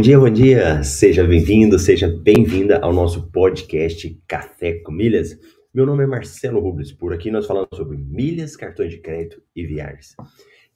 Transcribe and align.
Dia, 0.00 0.18
bom 0.18 0.30
dia! 0.30 0.82
Seja 0.82 1.22
bem-vindo, 1.24 1.78
seja 1.78 2.08
bem-vinda 2.08 2.78
ao 2.78 2.90
nosso 2.90 3.30
podcast 3.30 4.18
Café 4.26 4.78
com 4.78 4.90
Milhas. 4.92 5.38
Meu 5.74 5.84
nome 5.84 6.04
é 6.04 6.06
Marcelo 6.06 6.58
Rubles, 6.58 6.90
por 6.90 7.12
aqui 7.12 7.30
nós 7.30 7.46
falamos 7.46 7.68
sobre 7.74 7.98
milhas, 7.98 8.56
cartões 8.56 8.90
de 8.90 8.98
crédito 8.98 9.42
e 9.54 9.66
viagens. 9.66 10.16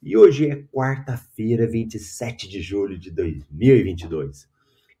E 0.01 0.15
hoje 0.15 0.51
é 0.51 0.63
quarta-feira, 0.71 1.65
27 1.65 2.47
de 2.47 2.61
julho 2.61 2.99
de 2.99 3.09
2022. 3.09 4.47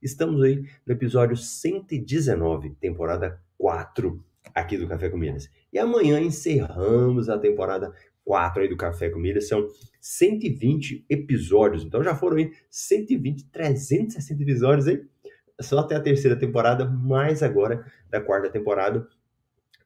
Estamos 0.01 0.41
aí 0.41 0.63
no 0.87 0.93
episódio 0.93 1.37
119, 1.37 2.71
temporada 2.81 3.39
4 3.59 4.19
aqui 4.55 4.75
do 4.75 4.87
Café 4.87 5.09
com 5.09 5.17
Milhas. 5.17 5.51
E 5.71 5.77
amanhã 5.77 6.19
encerramos 6.19 7.29
a 7.29 7.37
temporada 7.37 7.93
4 8.25 8.63
aí 8.63 8.67
do 8.67 8.75
Café 8.75 9.09
com 9.09 9.19
Milhas, 9.19 9.47
são 9.47 9.67
120 10.01 11.05
episódios. 11.07 11.85
Então 11.85 12.03
já 12.03 12.15
foram 12.15 12.37
aí 12.37 12.51
120, 12.69 13.49
360 13.51 14.43
episódios 14.43 14.87
aí. 14.87 15.01
Só 15.61 15.79
até 15.79 15.95
a 15.95 16.01
terceira 16.01 16.35
temporada, 16.35 16.83
mais 16.85 17.41
agora 17.41 17.85
da 18.09 18.19
quarta 18.19 18.49
temporada, 18.49 19.07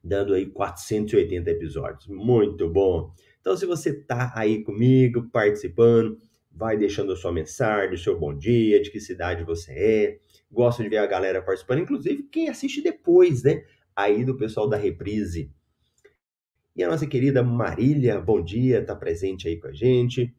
dando 0.02 0.34
aí 0.34 0.46
480 0.46 1.50
episódios. 1.50 2.08
Muito 2.08 2.68
bom. 2.68 3.12
Então 3.40 3.56
se 3.56 3.66
você 3.66 3.92
tá 3.92 4.32
aí 4.34 4.64
comigo, 4.64 5.28
participando, 5.30 6.18
vai 6.50 6.76
deixando 6.76 7.12
a 7.12 7.16
sua 7.16 7.30
mensagem, 7.30 7.94
o 7.94 7.98
seu 7.98 8.18
bom 8.18 8.36
dia, 8.36 8.82
de 8.82 8.90
que 8.90 8.98
cidade 8.98 9.44
você 9.44 9.72
é. 9.72 10.18
Gosto 10.50 10.82
de 10.82 10.88
ver 10.88 10.98
a 10.98 11.06
galera 11.06 11.40
participando, 11.40 11.80
inclusive 11.80 12.24
quem 12.24 12.48
assiste 12.48 12.82
depois, 12.82 13.44
né? 13.44 13.62
Aí 13.94 14.24
do 14.24 14.36
pessoal 14.36 14.68
da 14.68 14.76
Reprise 14.76 15.52
e 16.80 16.82
a 16.82 16.88
nossa 16.88 17.06
querida 17.06 17.42
Marília, 17.42 18.18
bom 18.18 18.42
dia, 18.42 18.78
está 18.78 18.96
presente 18.96 19.46
aí 19.46 19.60
com 19.60 19.68
a 19.68 19.72
gente. 19.72 20.34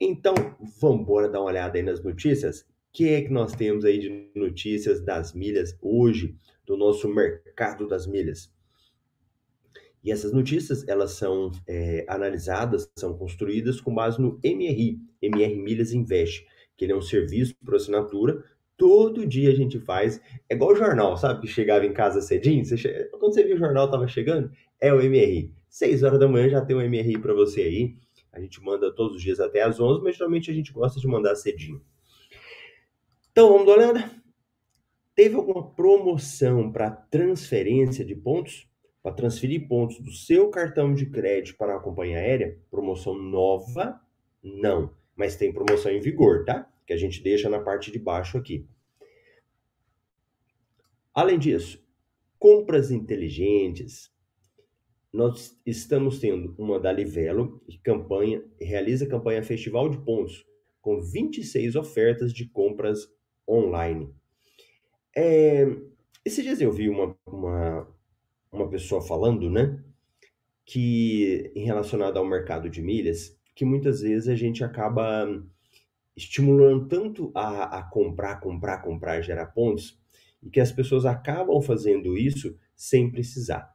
Então, 0.00 0.34
vamos 0.80 1.02
embora 1.02 1.28
dar 1.28 1.38
uma 1.38 1.46
olhada 1.46 1.78
aí 1.78 1.82
nas 1.84 2.02
notícias. 2.02 2.62
O 2.62 2.64
que 2.92 3.08
é 3.10 3.22
que 3.22 3.30
nós 3.30 3.54
temos 3.54 3.84
aí 3.84 4.00
de 4.00 4.32
notícias 4.34 5.00
das 5.00 5.32
milhas 5.32 5.78
hoje, 5.80 6.36
do 6.66 6.76
nosso 6.76 7.08
mercado 7.08 7.86
das 7.86 8.04
milhas? 8.04 8.52
E 10.02 10.10
essas 10.10 10.32
notícias, 10.32 10.84
elas 10.88 11.12
são 11.12 11.52
é, 11.68 12.04
analisadas, 12.08 12.90
são 12.98 13.16
construídas 13.16 13.80
com 13.80 13.94
base 13.94 14.20
no 14.20 14.40
MRI, 14.44 14.98
MR 15.22 15.54
Milhas 15.54 15.92
Invest, 15.92 16.44
que 16.76 16.84
ele 16.84 16.94
é 16.94 16.96
um 16.96 17.00
serviço 17.00 17.54
por 17.64 17.76
assinatura 17.76 18.42
todo 18.76 19.26
dia 19.26 19.50
a 19.50 19.54
gente 19.54 19.78
faz. 19.80 20.20
É 20.48 20.54
igual 20.54 20.72
o 20.72 20.76
jornal, 20.76 21.16
sabe? 21.16 21.42
Que 21.42 21.46
chegava 21.46 21.86
em 21.86 21.92
casa 21.92 22.20
cedinho. 22.20 22.64
Você 22.64 22.76
che... 22.76 23.08
Quando 23.12 23.34
você 23.34 23.44
viu 23.44 23.56
o 23.56 23.58
jornal 23.58 23.90
tava 23.90 24.06
chegando, 24.06 24.50
é 24.84 24.92
o 24.92 24.98
MRI. 24.98 25.50
6 25.70 26.02
horas 26.02 26.20
da 26.20 26.28
manhã 26.28 26.48
já 26.48 26.64
tem 26.64 26.76
um 26.76 26.80
MRI 26.80 27.18
para 27.18 27.32
você 27.32 27.62
aí. 27.62 27.96
A 28.30 28.38
gente 28.38 28.62
manda 28.62 28.94
todos 28.94 29.16
os 29.16 29.22
dias 29.22 29.40
até 29.40 29.62
às 29.62 29.80
11, 29.80 30.02
mas 30.02 30.16
geralmente 30.16 30.50
a 30.50 30.54
gente 30.54 30.72
gosta 30.72 31.00
de 31.00 31.06
mandar 31.06 31.34
cedinho. 31.36 31.82
Então, 33.32 33.48
vamos 33.48 33.66
dar 33.66 33.72
uma 33.72 33.78
olhada? 33.78 34.10
Teve 35.14 35.36
alguma 35.36 35.74
promoção 35.74 36.70
para 36.70 36.90
transferência 36.90 38.04
de 38.04 38.14
pontos? 38.14 38.68
Para 39.02 39.14
transferir 39.14 39.66
pontos 39.66 39.98
do 40.00 40.10
seu 40.10 40.50
cartão 40.50 40.94
de 40.94 41.06
crédito 41.06 41.56
para 41.56 41.76
a 41.76 41.80
companhia 41.80 42.18
aérea? 42.18 42.58
Promoção 42.70 43.14
nova? 43.14 43.98
Não. 44.42 44.94
Mas 45.16 45.34
tem 45.36 45.52
promoção 45.52 45.90
em 45.90 46.00
vigor, 46.00 46.44
tá? 46.44 46.70
Que 46.86 46.92
a 46.92 46.96
gente 46.96 47.22
deixa 47.22 47.48
na 47.48 47.60
parte 47.60 47.90
de 47.90 47.98
baixo 47.98 48.36
aqui. 48.36 48.66
Além 51.14 51.38
disso, 51.38 51.82
compras 52.38 52.90
inteligentes, 52.90 54.13
nós 55.14 55.56
estamos 55.64 56.18
tendo 56.18 56.52
uma 56.58 56.80
da 56.80 56.90
Livelo, 56.90 57.62
que 57.68 57.78
campanha, 57.78 58.42
realiza 58.60 59.06
campanha 59.06 59.44
Festival 59.44 59.88
de 59.88 59.98
Pontos, 59.98 60.44
com 60.82 61.00
26 61.00 61.76
ofertas 61.76 62.32
de 62.32 62.48
compras 62.48 63.08
online. 63.48 64.12
É, 65.16 65.68
esses 66.24 66.42
dias 66.42 66.60
eu 66.60 66.72
vi 66.72 66.88
uma, 66.88 67.16
uma, 67.24 67.88
uma 68.50 68.68
pessoa 68.68 69.00
falando, 69.00 69.48
né, 69.48 69.80
que 70.66 71.52
em 71.54 71.64
relacionado 71.64 72.16
ao 72.16 72.26
mercado 72.26 72.68
de 72.68 72.82
milhas, 72.82 73.38
que 73.54 73.64
muitas 73.64 74.00
vezes 74.00 74.26
a 74.28 74.34
gente 74.34 74.64
acaba 74.64 75.28
estimulando 76.16 76.88
tanto 76.88 77.30
a, 77.36 77.78
a 77.78 77.82
comprar, 77.84 78.40
comprar, 78.40 78.78
comprar, 78.82 79.22
gerar 79.22 79.46
pontos, 79.46 79.96
e 80.42 80.50
que 80.50 80.58
as 80.58 80.72
pessoas 80.72 81.06
acabam 81.06 81.62
fazendo 81.62 82.18
isso 82.18 82.58
sem 82.74 83.08
precisar. 83.08 83.73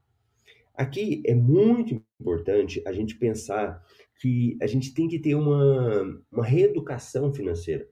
Aqui 0.79 1.21
é 1.25 1.35
muito 1.35 2.01
importante 2.21 2.81
a 2.87 2.93
gente 2.93 3.17
pensar 3.17 3.85
que 4.17 4.57
a 4.61 4.65
gente 4.65 4.93
tem 4.93 5.09
que 5.09 5.19
ter 5.19 5.35
uma, 5.35 6.23
uma 6.31 6.45
reeducação 6.45 7.33
financeira. 7.33 7.85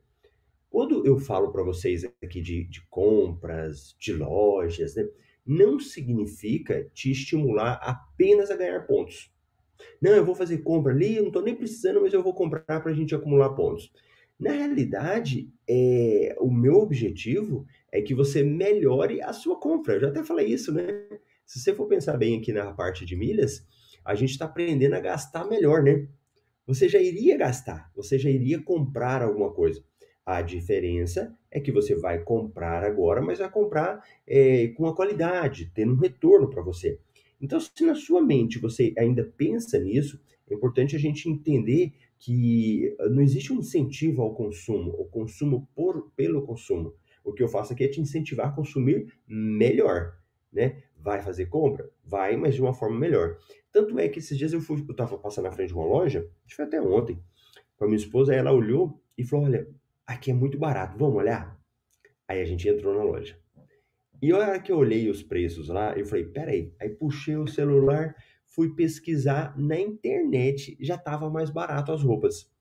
Quando 0.69 1.05
eu 1.05 1.19
falo 1.19 1.51
para 1.51 1.63
vocês 1.63 2.05
aqui 2.23 2.39
de, 2.39 2.63
de, 2.63 2.81
compras, 2.87 3.93
de 3.99 4.13
lojas, 4.13 4.95
né, 4.95 5.05
não 5.45 5.81
significa 5.81 6.89
te 6.93 7.11
estimular 7.11 7.73
apenas 7.81 8.49
a 8.49 8.55
ganhar 8.55 8.79
pontos. 8.87 9.33
Não, 10.01 10.11
eu 10.11 10.23
vou 10.23 10.33
fazer 10.33 10.59
compra 10.59 10.93
ali, 10.93 11.17
eu 11.17 11.23
não 11.23 11.29
estou 11.29 11.43
nem 11.43 11.57
precisando, 11.57 11.99
mas 11.99 12.13
eu 12.13 12.23
vou 12.23 12.33
comprar 12.33 12.79
para 12.79 12.89
a 12.89 12.95
gente 12.95 13.13
acumular 13.13 13.49
pontos. 13.49 13.91
Na 14.39 14.51
realidade, 14.51 15.51
é, 15.69 16.37
o 16.39 16.49
meu 16.49 16.75
objetivo 16.75 17.67
é 17.91 18.01
que 18.01 18.15
você 18.15 18.43
melhore 18.43 19.21
a 19.21 19.33
sua 19.33 19.59
compra. 19.59 19.95
Eu 19.95 19.99
já 19.99 20.07
até 20.07 20.23
falei 20.23 20.47
isso, 20.47 20.71
né? 20.71 21.05
Se 21.47 21.61
você 21.61 21.73
for 21.73 21.87
pensar 21.87 22.17
bem 22.17 22.37
aqui 22.37 22.51
na 22.51 22.73
parte 22.73 23.05
de 23.05 23.15
milhas, 23.15 23.65
a 24.03 24.13
gente 24.15 24.31
está 24.31 24.43
aprendendo 24.43 24.95
a 24.95 24.99
gastar 24.99 25.47
melhor, 25.47 25.81
né? 25.81 26.05
Você 26.65 26.89
já 26.89 26.99
iria 26.99 27.37
gastar, 27.37 27.89
você 27.95 28.19
já 28.19 28.29
iria 28.29 28.61
comprar 28.61 29.21
alguma 29.21 29.53
coisa. 29.53 29.81
A 30.25 30.41
diferença 30.41 31.33
é 31.49 31.61
que 31.61 31.71
você 31.71 31.95
vai 31.95 32.21
comprar 32.21 32.83
agora, 32.83 33.21
mas 33.21 33.39
vai 33.39 33.49
comprar 33.49 34.03
é, 34.27 34.67
com 34.75 34.87
a 34.87 34.93
qualidade, 34.93 35.71
tendo 35.73 35.93
um 35.93 35.97
retorno 35.97 36.49
para 36.49 36.61
você. 36.61 36.99
Então, 37.39 37.57
se 37.61 37.85
na 37.85 37.95
sua 37.95 38.21
mente 38.21 38.59
você 38.59 38.93
ainda 38.97 39.23
pensa 39.23 39.79
nisso, 39.79 40.19
é 40.51 40.53
importante 40.53 40.97
a 40.97 40.99
gente 40.99 41.29
entender 41.29 41.93
que 42.19 42.93
não 43.09 43.21
existe 43.21 43.53
um 43.53 43.59
incentivo 43.59 44.21
ao 44.21 44.35
consumo, 44.35 44.91
o 44.99 45.05
consumo 45.05 45.65
por, 45.73 46.11
pelo 46.13 46.45
consumo. 46.45 46.93
O 47.23 47.31
que 47.31 47.41
eu 47.41 47.47
faço 47.47 47.71
aqui 47.71 47.85
é 47.85 47.87
te 47.87 48.01
incentivar 48.01 48.49
a 48.49 48.51
consumir 48.51 49.13
melhor, 49.25 50.17
né? 50.51 50.83
Vai 51.07 51.21
fazer 51.21 51.45
compra? 51.45 51.89
Vai, 52.03 52.35
mas 52.35 52.53
de 52.53 52.61
uma 52.61 52.73
forma 52.73 52.99
melhor. 52.99 53.37
Tanto 53.71 53.97
é 53.97 54.09
que 54.09 54.19
esses 54.19 54.37
dias 54.37 54.51
eu 54.51 54.59
fui, 54.59 54.83
eu 54.85 54.93
tava 54.93 55.17
passando 55.17 55.45
na 55.45 55.53
frente 55.53 55.69
de 55.69 55.73
uma 55.73 55.85
loja, 55.85 56.19
acho 56.19 56.49
que 56.49 56.55
foi 56.57 56.65
até 56.65 56.81
ontem, 56.81 57.17
com 57.77 57.85
a 57.85 57.87
minha 57.87 57.95
esposa, 57.95 58.35
ela 58.35 58.51
olhou 58.51 59.01
e 59.17 59.23
falou: 59.23 59.45
Olha, 59.45 59.65
aqui 60.05 60.31
é 60.31 60.33
muito 60.33 60.57
barato, 60.57 60.97
vamos 60.97 61.15
olhar? 61.15 61.57
Aí 62.27 62.41
a 62.41 62.43
gente 62.43 62.67
entrou 62.67 62.93
na 62.93 63.05
loja. 63.05 63.39
E 64.21 64.33
a 64.33 64.37
hora 64.37 64.59
que 64.59 64.69
eu 64.69 64.77
olhei 64.77 65.09
os 65.09 65.23
preços 65.23 65.69
lá, 65.69 65.97
eu 65.97 66.05
falei: 66.05 66.25
Peraí. 66.25 66.75
Aí 66.77 66.89
puxei 66.89 67.37
o 67.37 67.47
celular, 67.47 68.13
fui 68.45 68.75
pesquisar 68.75 69.57
na 69.57 69.79
internet, 69.79 70.77
já 70.81 70.95
estava 70.95 71.29
mais 71.29 71.49
barato 71.49 71.93
as 71.93 72.03
roupas. 72.03 72.51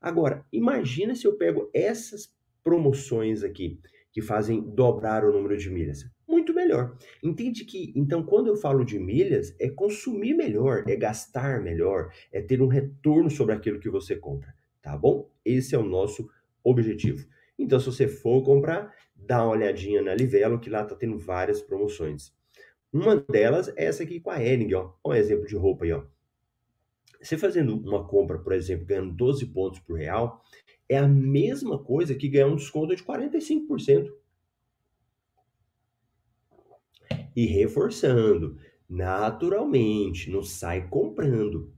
Agora, 0.00 0.44
imagina 0.52 1.14
se 1.14 1.24
eu 1.24 1.36
pego 1.36 1.70
essas 1.72 2.34
promoções 2.64 3.44
aqui 3.44 3.78
que 4.10 4.20
fazem 4.20 4.60
dobrar 4.60 5.24
o 5.24 5.32
número 5.32 5.56
de 5.56 5.70
milhas 5.70 6.15
melhor. 6.66 6.96
Entende 7.22 7.64
que, 7.64 7.92
então, 7.94 8.22
quando 8.22 8.48
eu 8.48 8.56
falo 8.56 8.84
de 8.84 8.98
milhas, 8.98 9.54
é 9.60 9.68
consumir 9.70 10.34
melhor, 10.34 10.84
é 10.86 10.96
gastar 10.96 11.62
melhor, 11.62 12.12
é 12.32 12.40
ter 12.42 12.60
um 12.60 12.66
retorno 12.66 13.30
sobre 13.30 13.54
aquilo 13.54 13.78
que 13.80 13.88
você 13.88 14.16
compra, 14.16 14.54
tá 14.82 14.96
bom? 14.96 15.30
Esse 15.44 15.74
é 15.74 15.78
o 15.78 15.84
nosso 15.84 16.28
objetivo. 16.62 17.26
Então, 17.58 17.78
se 17.78 17.86
você 17.86 18.08
for 18.08 18.42
comprar, 18.42 18.92
dá 19.14 19.42
uma 19.42 19.52
olhadinha 19.52 20.02
na 20.02 20.14
Livelo, 20.14 20.60
que 20.60 20.68
lá 20.68 20.84
tá 20.84 20.94
tendo 20.94 21.18
várias 21.18 21.62
promoções. 21.62 22.34
Uma 22.92 23.16
delas 23.16 23.68
é 23.76 23.84
essa 23.86 24.02
aqui 24.02 24.20
com 24.20 24.30
a 24.30 24.42
Hering, 24.42 24.74
ó. 24.74 24.92
Um 25.04 25.14
exemplo 25.14 25.46
de 25.46 25.56
roupa 25.56 25.84
aí, 25.84 25.92
ó. 25.92 26.04
Você 27.20 27.38
fazendo 27.38 27.76
uma 27.76 28.06
compra, 28.06 28.38
por 28.38 28.52
exemplo, 28.52 28.86
ganhando 28.86 29.12
12 29.12 29.46
pontos 29.46 29.80
por 29.80 29.98
real, 29.98 30.42
é 30.88 30.98
a 30.98 31.08
mesma 31.08 31.82
coisa 31.82 32.14
que 32.14 32.28
ganhar 32.28 32.46
um 32.46 32.56
desconto 32.56 32.94
de 32.94 33.02
45%. 33.02 34.10
E 37.36 37.44
reforçando, 37.44 38.56
naturalmente, 38.88 40.30
não 40.30 40.42
sai 40.42 40.88
comprando. 40.88 41.70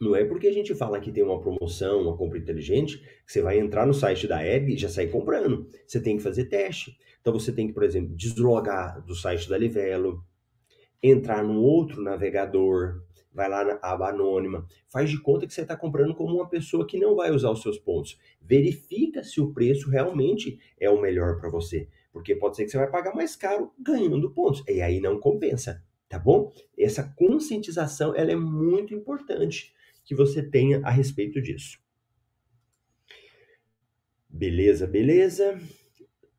Não 0.00 0.16
é 0.16 0.24
porque 0.24 0.48
a 0.48 0.52
gente 0.52 0.74
fala 0.74 0.98
que 0.98 1.12
tem 1.12 1.22
uma 1.22 1.40
promoção, 1.40 2.02
uma 2.02 2.16
compra 2.16 2.36
inteligente, 2.36 2.98
que 3.24 3.32
você 3.32 3.40
vai 3.40 3.60
entrar 3.60 3.86
no 3.86 3.94
site 3.94 4.26
da 4.26 4.44
Eb 4.44 4.72
e 4.72 4.76
já 4.76 4.88
sair 4.88 5.08
comprando. 5.08 5.68
Você 5.86 6.02
tem 6.02 6.16
que 6.16 6.22
fazer 6.24 6.46
teste. 6.46 6.98
Então 7.20 7.32
você 7.32 7.52
tem 7.52 7.68
que, 7.68 7.72
por 7.72 7.84
exemplo, 7.84 8.12
deslogar 8.16 9.00
do 9.06 9.14
site 9.14 9.48
da 9.48 9.56
Livelo, 9.56 10.24
entrar 11.00 11.44
num 11.44 11.60
outro 11.60 12.02
navegador, 12.02 13.00
vai 13.32 13.48
lá 13.48 13.64
na 13.64 13.78
aba 13.80 14.08
anônima, 14.08 14.66
faz 14.88 15.08
de 15.08 15.20
conta 15.20 15.46
que 15.46 15.54
você 15.54 15.62
está 15.62 15.76
comprando 15.76 16.16
como 16.16 16.34
uma 16.34 16.48
pessoa 16.48 16.86
que 16.86 16.98
não 16.98 17.14
vai 17.14 17.30
usar 17.30 17.50
os 17.50 17.62
seus 17.62 17.78
pontos. 17.78 18.18
Verifica 18.40 19.22
se 19.22 19.40
o 19.40 19.52
preço 19.52 19.88
realmente 19.88 20.58
é 20.80 20.90
o 20.90 21.00
melhor 21.00 21.38
para 21.38 21.48
você, 21.48 21.88
porque 22.12 22.36
pode 22.36 22.56
ser 22.56 22.64
que 22.64 22.70
você 22.70 22.78
vai 22.78 22.90
pagar 22.90 23.14
mais 23.14 23.34
caro 23.34 23.72
ganhando 23.78 24.30
pontos, 24.30 24.62
e 24.68 24.82
aí 24.82 25.00
não 25.00 25.18
compensa, 25.18 25.82
tá 26.08 26.18
bom? 26.18 26.52
Essa 26.78 27.02
conscientização 27.16 28.14
ela 28.14 28.30
é 28.30 28.36
muito 28.36 28.94
importante 28.94 29.74
que 30.04 30.14
você 30.14 30.42
tenha 30.42 30.80
a 30.84 30.90
respeito 30.90 31.40
disso. 31.40 31.78
Beleza, 34.28 34.86
beleza. 34.86 35.58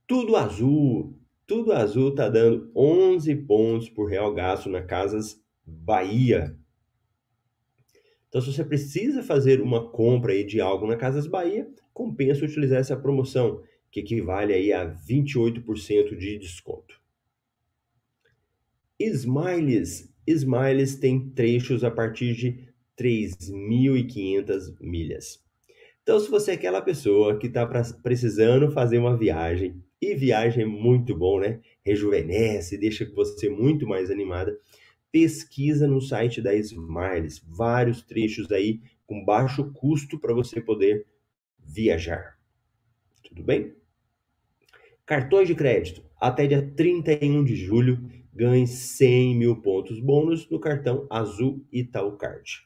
Tudo 0.08 0.36
azul. 0.36 1.18
Tudo 1.46 1.72
azul 1.72 2.14
tá 2.14 2.30
dando 2.30 2.72
11 2.76 3.36
pontos 3.48 3.90
por 3.90 4.10
real 4.10 4.34
gasto 4.34 4.70
na 4.70 4.82
Casas 4.82 5.42
Bahia. 5.66 6.58
Então, 8.28 8.42
se 8.42 8.52
você 8.52 8.64
precisa 8.64 9.22
fazer 9.22 9.62
uma 9.62 9.92
compra 9.92 10.34
aí 10.34 10.44
de 10.44 10.60
algo 10.60 10.88
na 10.88 10.96
Casas 10.96 11.28
Bahia, 11.28 11.70
compensa 11.94 12.44
utilizar 12.44 12.80
essa 12.80 12.98
promoção, 12.98 13.62
que 13.94 14.00
equivale 14.00 14.52
aí 14.52 14.74
a 14.74 14.84
28% 14.92 16.18
de 16.18 16.40
desconto. 16.40 17.00
Smiles. 19.00 20.12
Smiles 20.26 20.96
tem 20.96 21.30
trechos 21.30 21.84
a 21.84 21.92
partir 21.92 22.34
de 22.34 22.68
3.500 22.98 24.76
milhas. 24.82 25.44
Então, 26.02 26.20
se 26.20 26.28
você 26.28 26.52
é 26.52 26.54
aquela 26.56 26.82
pessoa 26.82 27.38
que 27.38 27.46
está 27.46 27.68
precisando 28.02 28.72
fazer 28.72 28.98
uma 28.98 29.16
viagem, 29.16 29.80
e 30.02 30.16
viagem 30.16 30.64
é 30.64 30.66
muito 30.66 31.16
bom, 31.16 31.40
né? 31.40 31.62
Rejuvenesce, 31.86 32.80
deixa 32.80 33.06
você 33.14 33.48
muito 33.48 33.88
mais 33.88 34.10
animada. 34.10 34.60
Pesquisa 35.12 35.88
no 35.88 36.02
site 36.02 36.42
da 36.42 36.56
Smiles, 36.56 37.44
vários 37.48 38.02
trechos 38.02 38.52
aí 38.52 38.82
com 39.06 39.24
baixo 39.24 39.72
custo 39.72 40.18
para 40.18 40.34
você 40.34 40.60
poder 40.60 41.06
viajar. 41.60 42.40
Tudo 43.24 43.44
bem? 43.44 43.83
Cartões 45.06 45.50
de 45.50 45.54
crédito. 45.54 46.02
Até 46.16 46.48
dia 46.48 46.62
31 46.78 47.44
de 47.44 47.58
julho, 47.58 48.10
ganhe 48.34 48.66
100 48.66 49.36
mil 49.36 49.58
pontos 49.58 50.00
bônus 50.00 50.50
no 50.50 50.62
cartão 50.62 51.06
Azul 51.10 51.62
Itaú 51.74 52.14
Card. 52.14 52.66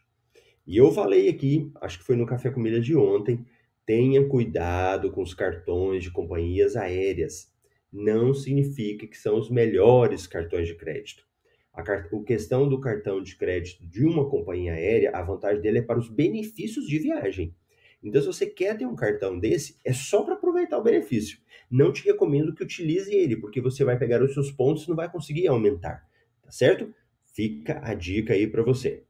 E 0.68 0.78
eu 0.78 0.92
falei 0.92 1.30
aqui, 1.30 1.72
acho 1.82 1.98
que 1.98 2.06
foi 2.06 2.16
no 2.16 2.28
Café 2.28 2.52
com 2.52 2.62
de 2.62 2.96
ontem, 2.96 3.44
tenha 3.88 4.24
cuidado 4.28 5.12
com 5.12 5.24
os 5.24 5.34
cartões 5.34 6.04
de 6.04 6.12
companhias 6.12 6.76
aéreas. 6.76 7.52
Não 7.92 8.36
significa 8.36 9.08
que 9.08 9.18
são 9.18 9.40
os 9.40 9.50
melhores 9.50 10.28
cartões 10.28 10.68
de 10.68 10.76
crédito. 10.76 11.26
A 11.74 11.82
questão 12.24 12.70
do 12.70 12.80
cartão 12.80 13.20
de 13.24 13.36
crédito 13.36 13.84
de 13.84 14.06
uma 14.06 14.30
companhia 14.30 14.74
aérea, 14.74 15.10
a 15.12 15.24
vantagem 15.24 15.60
dele 15.60 15.80
é 15.80 15.82
para 15.82 15.98
os 15.98 16.08
benefícios 16.08 16.86
de 16.86 17.00
viagem. 17.00 17.56
Então, 18.04 18.22
se 18.22 18.28
você 18.28 18.46
quer 18.46 18.78
ter 18.78 18.86
um 18.86 18.96
cartão 18.96 19.40
desse, 19.40 19.78
é 19.84 19.92
só 19.92 20.24
para 20.24 20.36
aproveitar 20.36 20.78
o 20.78 20.84
benefício. 20.84 21.40
Não 21.70 21.92
te 21.92 22.06
recomendo 22.06 22.54
que 22.54 22.64
utilize 22.64 23.14
ele, 23.14 23.36
porque 23.36 23.60
você 23.60 23.84
vai 23.84 23.98
pegar 23.98 24.24
os 24.24 24.34
seus 24.34 24.52
pontos 24.52 24.86
e 24.86 24.90
não 24.90 24.96
vai 24.96 25.12
conseguir 25.12 25.48
aumentar. 25.48 26.08
Tá 26.42 26.52
certo? 26.52 26.94
Fica 27.26 27.82
a 27.84 27.94
dica 27.94 28.34
aí 28.34 28.48
para 28.48 28.64
você. 28.64 29.04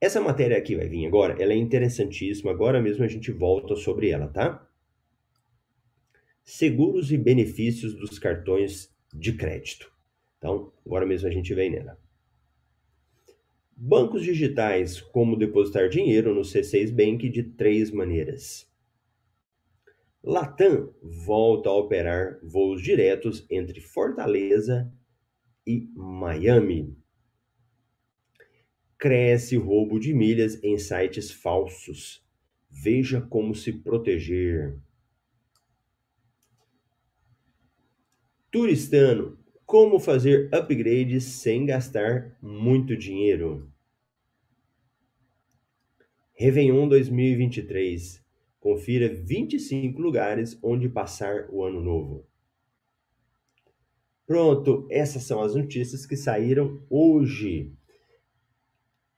Essa 0.00 0.20
matéria 0.20 0.58
aqui 0.58 0.76
vai 0.76 0.88
vir 0.88 1.06
agora, 1.06 1.42
ela 1.42 1.52
é 1.52 1.56
interessantíssima. 1.56 2.50
Agora 2.50 2.80
mesmo 2.80 3.02
a 3.02 3.08
gente 3.08 3.32
volta 3.32 3.74
sobre 3.74 4.10
ela, 4.10 4.28
tá? 4.28 4.68
Seguros 6.44 7.10
e 7.10 7.16
benefícios 7.16 7.94
dos 7.94 8.18
cartões 8.18 8.94
de 9.12 9.32
crédito. 9.32 9.90
Então, 10.38 10.72
agora 10.84 11.06
mesmo 11.06 11.26
a 11.26 11.32
gente 11.32 11.52
vem 11.54 11.70
nela. 11.70 11.98
Bancos 13.76 14.22
digitais, 14.22 15.00
como 15.00 15.36
depositar 15.36 15.88
dinheiro 15.88 16.34
no 16.34 16.40
C6 16.40 16.90
Bank 16.90 17.28
de 17.28 17.42
três 17.42 17.90
maneiras. 17.90 18.66
Latam 20.24 20.92
volta 21.02 21.68
a 21.68 21.74
operar 21.74 22.40
voos 22.42 22.82
diretos 22.82 23.46
entre 23.50 23.80
Fortaleza 23.80 24.90
e 25.66 25.88
Miami 25.94 26.96
cresce 28.98 29.56
roubo 29.56 29.98
de 29.98 30.14
milhas 30.14 30.62
em 30.62 30.78
sites 30.78 31.30
falsos. 31.30 32.24
Veja 32.70 33.20
como 33.20 33.54
se 33.54 33.72
proteger. 33.72 34.78
Turistano, 38.50 39.38
como 39.66 39.98
fazer 39.98 40.48
upgrades 40.54 41.24
sem 41.24 41.66
gastar 41.66 42.38
muito 42.40 42.96
dinheiro. 42.96 43.68
Réveillon 46.34 46.88
2023. 46.88 48.24
Confira 48.60 49.08
25 49.08 50.00
lugares 50.00 50.56
onde 50.62 50.88
passar 50.88 51.48
o 51.50 51.64
ano 51.64 51.80
novo. 51.80 52.24
Pronto, 54.24 54.86
essas 54.90 55.24
são 55.24 55.42
as 55.42 55.54
notícias 55.54 56.06
que 56.06 56.16
saíram 56.16 56.80
hoje. 56.88 57.72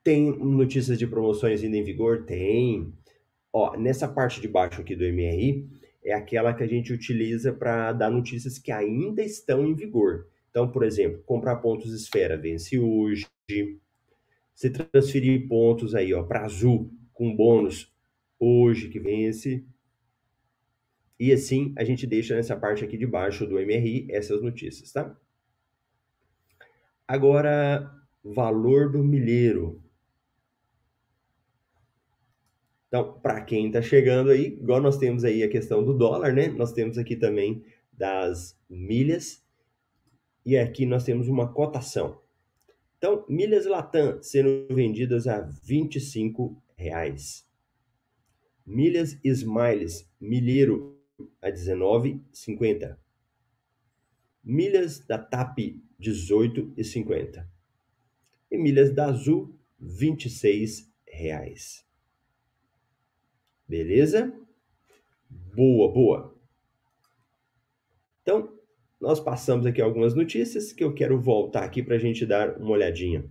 Tem 0.02 0.30
notícias 0.38 0.98
de 0.98 1.06
promoções 1.06 1.62
ainda 1.62 1.76
em 1.76 1.84
vigor? 1.84 2.24
Tem. 2.24 2.92
Ó, 3.52 3.76
nessa 3.76 4.08
parte 4.08 4.40
de 4.40 4.48
baixo 4.48 4.80
aqui 4.80 4.94
do 4.96 5.04
MRI, 5.04 5.68
é 6.02 6.14
aquela 6.14 6.54
que 6.54 6.62
a 6.62 6.66
gente 6.66 6.92
utiliza 6.92 7.52
para 7.52 7.92
dar 7.92 8.10
notícias 8.10 8.58
que 8.58 8.72
ainda 8.72 9.22
estão 9.22 9.66
em 9.66 9.74
vigor. 9.74 10.26
Então, 10.50 10.70
por 10.70 10.82
exemplo, 10.82 11.22
comprar 11.24 11.56
pontos 11.56 11.92
esfera 11.92 12.36
vence 12.36 12.78
hoje. 12.78 13.26
Se 14.54 14.70
transferir 14.70 15.46
pontos 15.46 15.94
aí, 15.94 16.12
ó, 16.12 16.22
para 16.22 16.44
azul 16.44 16.90
com 17.12 17.34
bônus 17.34 17.92
hoje 18.38 18.88
que 18.88 18.98
vence. 18.98 19.64
E 21.18 21.32
assim 21.32 21.74
a 21.76 21.84
gente 21.84 22.06
deixa 22.06 22.34
nessa 22.34 22.56
parte 22.56 22.84
aqui 22.84 22.96
de 22.96 23.06
baixo 23.06 23.46
do 23.46 23.58
MRI 23.58 24.06
essas 24.10 24.40
notícias, 24.40 24.92
tá? 24.92 25.16
Agora, 27.06 27.90
valor 28.22 28.92
do 28.92 29.02
milheiro. 29.02 29.82
Então, 32.86 33.18
para 33.20 33.42
quem 33.42 33.66
está 33.66 33.82
chegando 33.82 34.30
aí, 34.30 34.46
igual 34.46 34.80
nós 34.80 34.96
temos 34.96 35.24
aí 35.24 35.42
a 35.42 35.48
questão 35.48 35.84
do 35.84 35.92
dólar, 35.92 36.32
né? 36.32 36.48
Nós 36.48 36.72
temos 36.72 36.96
aqui 36.96 37.16
também 37.16 37.62
das 37.92 38.58
milhas 38.68 39.44
e 40.48 40.56
aqui 40.56 40.86
nós 40.86 41.04
temos 41.04 41.28
uma 41.28 41.52
cotação. 41.52 42.22
Então, 42.96 43.22
milhas 43.28 43.66
Latam 43.66 44.22
sendo 44.22 44.66
vendidas 44.74 45.26
a 45.26 45.42
25 45.42 46.58
reais. 46.74 47.46
Milhas 48.64 49.20
Smiles 49.22 50.10
milheiro 50.18 50.98
a 51.42 51.50
19,50. 51.50 52.96
Milhas 54.42 55.00
da 55.00 55.18
TAP 55.18 55.82
18,50. 56.00 57.46
E 58.50 58.56
milhas 58.56 58.94
da 58.94 59.04
Azul 59.04 59.54
26 59.78 60.90
reais. 61.06 61.86
Beleza? 63.68 64.32
Boa, 65.28 65.92
boa. 65.92 66.40
Então, 68.22 68.57
nós 69.00 69.20
passamos 69.20 69.64
aqui 69.64 69.80
algumas 69.80 70.14
notícias 70.14 70.72
que 70.72 70.82
eu 70.82 70.92
quero 70.92 71.20
voltar 71.20 71.62
aqui 71.62 71.82
para 71.82 71.94
a 71.94 71.98
gente 71.98 72.26
dar 72.26 72.56
uma 72.58 72.70
olhadinha. 72.70 73.24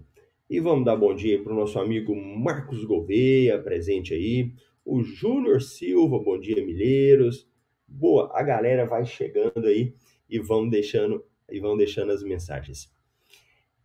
E 0.49 0.59
vamos 0.61 0.85
dar 0.85 0.95
bom 0.95 1.13
dia 1.13 1.43
para 1.43 1.51
o 1.51 1.55
nosso 1.55 1.77
amigo 1.77 2.15
Marcos 2.15 2.85
Gouveia, 2.85 3.61
presente 3.61 4.13
aí. 4.13 4.53
O 4.85 5.03
Júnior 5.03 5.61
Silva, 5.61 6.19
bom 6.19 6.39
dia, 6.39 6.65
Milheiros. 6.65 7.49
Boa, 7.85 8.31
a 8.33 8.41
galera 8.43 8.85
vai 8.85 9.05
chegando 9.05 9.67
aí 9.67 9.93
e 10.29 10.39
vão 10.39 10.69
deixando 10.69 11.25
e 11.51 11.59
vão 11.59 11.75
deixando 11.75 12.11
as 12.13 12.23
mensagens. 12.23 12.89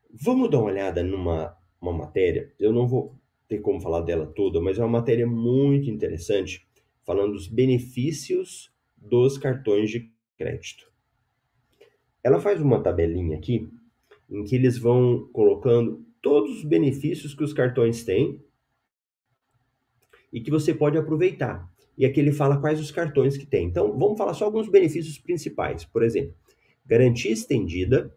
Vamos 0.09 0.51
dar 0.51 0.59
uma 0.59 0.71
olhada 0.71 1.03
numa 1.03 1.57
uma 1.81 1.93
matéria. 1.93 2.53
Eu 2.61 2.73
não 2.73 2.87
vou 2.87 3.19
ter 3.49 3.59
como 3.59 3.81
falar 3.81 4.03
dela 4.03 4.27
toda, 4.27 4.61
mas 4.61 4.79
é 4.79 4.83
uma 4.83 5.01
matéria 5.01 5.27
muito 5.27 5.91
interessante, 5.91 6.65
falando 7.05 7.33
dos 7.33 7.49
benefícios 7.49 8.73
dos 8.97 9.37
cartões 9.37 9.91
de 9.91 10.13
crédito. 10.37 10.92
Ela 12.23 12.41
faz 12.41 12.61
uma 12.61 12.83
tabelinha 12.83 13.37
aqui 13.37 13.69
em 14.31 14.45
que 14.45 14.55
eles 14.55 14.79
vão 14.79 15.29
colocando 15.33 16.05
todos 16.21 16.59
os 16.59 16.65
benefícios 16.65 17.35
que 17.35 17.43
os 17.43 17.53
cartões 17.53 18.05
têm 18.05 18.41
e 20.33 20.41
que 20.41 20.51
você 20.51 20.73
pode 20.73 20.97
aproveitar. 20.97 21.71
E 21.99 22.07
aqui 22.07 22.21
ele 22.21 22.33
fala 22.33 22.59
quais 22.59 22.81
os 22.81 22.91
cartões 22.91 23.37
que 23.37 23.45
tem. 23.45 23.67
Então, 23.67 23.99
vamos 23.99 24.17
falar 24.17 24.33
só 24.35 24.47
alguns 24.47 24.69
benefícios 24.69 25.19
principais. 25.19 25.85
Por 25.85 26.03
exemplo, 26.03 26.35
garantia 26.87 27.31
estendida, 27.31 28.17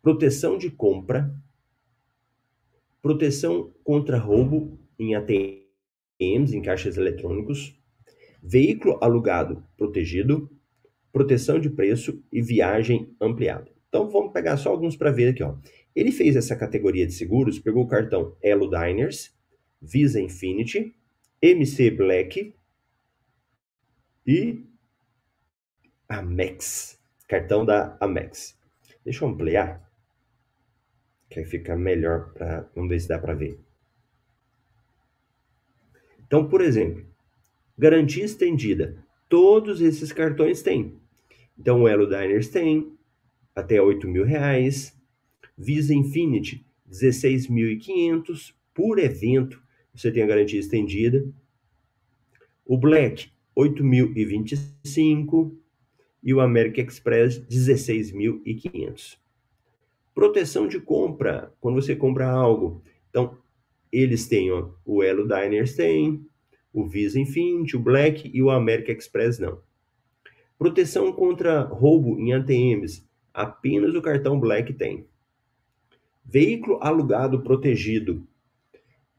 proteção 0.00 0.56
de 0.56 0.70
compra, 0.70 1.34
proteção 3.02 3.72
contra 3.82 4.18
roubo 4.18 4.78
em 4.98 5.14
ATMs, 5.14 6.56
em 6.56 6.62
caixas 6.62 6.96
eletrônicos, 6.96 7.76
veículo 8.42 8.98
alugado 9.02 9.64
protegido, 9.76 10.50
proteção 11.14 11.60
de 11.60 11.70
preço 11.70 12.20
e 12.32 12.42
viagem 12.42 13.14
ampliada. 13.20 13.70
Então 13.88 14.10
vamos 14.10 14.32
pegar 14.32 14.56
só 14.56 14.70
alguns 14.70 14.96
para 14.96 15.12
ver 15.12 15.28
aqui, 15.28 15.44
ó. 15.44 15.56
Ele 15.94 16.10
fez 16.10 16.34
essa 16.34 16.56
categoria 16.56 17.06
de 17.06 17.12
seguros, 17.12 17.60
pegou 17.60 17.84
o 17.84 17.86
cartão 17.86 18.36
Elo 18.42 18.68
Diners, 18.68 19.32
Visa 19.80 20.20
Infinity, 20.20 20.92
MC 21.40 21.92
Black 21.92 22.52
e 24.26 24.64
Amex, 26.08 26.98
cartão 27.28 27.64
da 27.64 27.96
Amex. 28.00 28.58
Deixa 29.04 29.24
eu 29.24 29.28
ampliar 29.28 29.88
que 31.30 31.38
aí 31.38 31.46
fica 31.46 31.76
melhor 31.76 32.32
para. 32.32 32.68
Vamos 32.74 32.90
ver 32.90 32.98
se 32.98 33.06
dá 33.06 33.20
para 33.20 33.34
ver. 33.34 33.60
Então, 36.26 36.48
por 36.48 36.60
exemplo, 36.60 37.06
garantia 37.78 38.24
estendida. 38.24 39.04
Todos 39.28 39.80
esses 39.80 40.12
cartões 40.12 40.60
têm. 40.60 41.00
Então, 41.58 41.82
o 41.82 41.88
Elo 41.88 42.06
Diners 42.06 42.48
tem 42.48 42.92
até 43.54 43.80
8 43.80 44.08
mil 44.08 44.24
reais. 44.24 44.98
Visa 45.56 45.94
Infinity, 45.94 46.66
16.500 46.90 48.52
por 48.74 48.98
evento. 48.98 49.62
Você 49.94 50.10
tem 50.10 50.22
a 50.22 50.26
garantia 50.26 50.58
estendida. 50.58 51.24
O 52.64 52.76
Black, 52.76 53.30
8.025. 53.56 55.56
E 56.22 56.32
o 56.32 56.40
American 56.40 56.86
Express, 56.86 57.38
16.500. 57.46 59.18
Proteção 60.14 60.66
de 60.66 60.80
compra, 60.80 61.52
quando 61.60 61.74
você 61.74 61.94
compra 61.94 62.30
algo. 62.30 62.82
Então, 63.10 63.36
eles 63.92 64.26
têm 64.26 64.50
ó, 64.50 64.70
o 64.84 65.02
Elo 65.02 65.28
Diners 65.28 65.76
tem, 65.76 66.24
o 66.72 66.86
Visa 66.86 67.20
Infinity, 67.20 67.76
o 67.76 67.80
Black 67.80 68.30
e 68.32 68.42
o 68.42 68.50
American 68.50 68.96
Express 68.96 69.38
não. 69.38 69.60
Proteção 70.58 71.12
contra 71.12 71.62
roubo 71.62 72.18
em 72.18 72.32
ATMs, 72.32 73.06
apenas 73.32 73.94
o 73.94 74.02
cartão 74.02 74.38
Black 74.38 74.72
tem. 74.72 75.06
Veículo 76.24 76.78
alugado 76.80 77.42
protegido. 77.42 78.26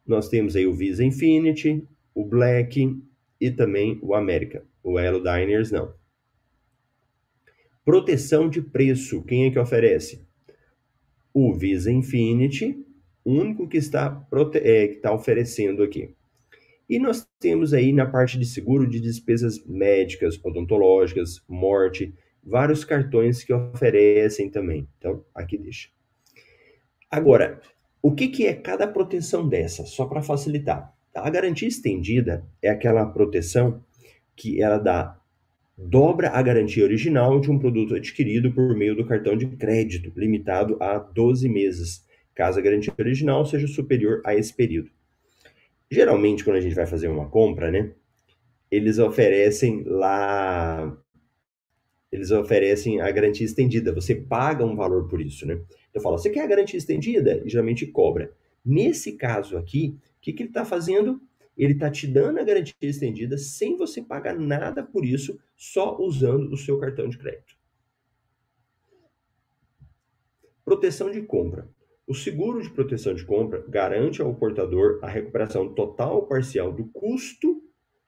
Nós 0.06 0.30
temos 0.30 0.56
aí 0.56 0.66
o 0.66 0.74
Visa 0.74 1.04
Infinity, 1.04 1.88
o 2.14 2.26
Black 2.26 3.02
e 3.40 3.52
também 3.52 4.00
o 4.02 4.16
American. 4.16 4.62
O 4.84 4.98
Elo 4.98 5.20
Diners 5.20 5.72
não. 5.72 5.94
Proteção 7.84 8.50
de 8.50 8.62
preço, 8.62 9.24
quem 9.24 9.46
é 9.46 9.52
que 9.52 9.60
oferece? 9.60 10.26
o 11.36 11.54
Visa 11.54 11.92
Infinity, 11.92 12.82
único 13.26 13.68
que 13.68 13.76
está, 13.76 14.26
é, 14.54 14.88
que 14.88 14.96
está 14.96 15.12
oferecendo 15.12 15.84
aqui. 15.84 16.16
E 16.90 16.98
nós 16.98 17.28
temos 17.46 17.76
aí 17.76 17.94
na 17.94 18.08
parte 18.08 18.40
de 18.40 18.46
seguro 18.48 18.90
de 18.90 19.00
despesas 19.00 19.64
médicas, 19.68 20.44
odontológicas, 20.44 21.44
morte, 21.48 22.12
vários 22.44 22.84
cartões 22.84 23.44
que 23.44 23.54
oferecem 23.54 24.50
também. 24.50 24.90
Então, 24.98 25.24
aqui 25.32 25.56
deixa. 25.56 25.90
Agora, 27.08 27.62
o 28.02 28.16
que, 28.16 28.30
que 28.30 28.48
é 28.48 28.54
cada 28.56 28.88
proteção 28.88 29.48
dessa? 29.48 29.86
Só 29.86 30.08
para 30.08 30.24
facilitar. 30.24 30.92
A 31.14 31.30
garantia 31.30 31.68
estendida 31.68 32.44
é 32.64 32.70
aquela 32.70 33.06
proteção 33.06 33.80
que 34.36 34.60
ela 34.60 34.80
dá 34.80 35.16
dobra 35.78 36.30
a 36.30 36.42
garantia 36.42 36.84
original 36.84 37.40
de 37.40 37.52
um 37.52 37.60
produto 37.60 37.94
adquirido 37.94 38.52
por 38.52 38.76
meio 38.76 38.96
do 38.96 39.06
cartão 39.06 39.38
de 39.38 39.46
crédito, 39.46 40.12
limitado 40.16 40.82
a 40.82 40.98
12 40.98 41.48
meses, 41.48 42.04
caso 42.34 42.58
a 42.58 42.62
garantia 42.64 42.92
original 42.98 43.46
seja 43.46 43.68
superior 43.68 44.24
a 44.26 44.34
esse 44.34 44.52
período. 44.52 44.90
Geralmente, 45.90 46.44
quando 46.44 46.58
a 46.58 46.62
gente 46.62 46.76
vai 46.76 46.86
fazer 46.86 47.08
uma 47.08 47.30
compra, 47.30 47.72
né, 47.72 47.92
eles 48.70 48.98
oferecem 49.00 49.84
lá 49.84 50.98
eles 52.12 52.32
oferecem 52.32 53.02
a 53.02 53.12
garantia 53.12 53.46
estendida. 53.46 53.94
Você 53.94 54.16
paga 54.16 54.64
um 54.64 54.76
valor 54.76 55.08
por 55.10 55.20
isso, 55.20 55.46
né? 55.46 55.60
Eu 55.94 56.00
falo, 56.00 56.18
você 56.18 56.30
quer 56.30 56.44
a 56.44 56.48
garantia 56.48 56.78
estendida? 56.78 57.42
E 57.44 57.50
geralmente 57.50 57.86
cobra. 57.86 58.32
Nesse 58.64 59.14
caso 59.14 59.58
aqui, 59.58 59.98
o 60.18 60.22
que, 60.22 60.32
que 60.32 60.44
ele 60.44 60.50
está 60.50 60.64
fazendo? 60.64 61.22
ele 61.58 61.74
está 61.74 61.90
te 61.90 62.06
dando 62.06 62.40
a 62.40 62.44
garantia 62.44 62.76
estendida 62.82 63.38
sem 63.38 63.78
você 63.78 64.02
pagar 64.02 64.38
nada 64.38 64.84
por 64.84 65.06
isso, 65.06 65.40
só 65.56 65.98
usando 66.00 66.52
o 66.52 66.58
seu 66.58 66.78
cartão 66.78 67.08
de 67.08 67.18
crédito. 67.18 67.56
Proteção 70.64 71.12
de 71.12 71.22
compra. 71.22 71.70
O 72.08 72.14
seguro 72.14 72.62
de 72.62 72.70
proteção 72.70 73.16
de 73.16 73.26
compra 73.26 73.66
garante 73.68 74.22
ao 74.22 74.36
portador 74.36 75.00
a 75.02 75.08
recuperação 75.08 75.74
total 75.74 76.18
ou 76.18 76.28
parcial 76.28 76.72
do 76.72 76.86
custo 76.90 77.64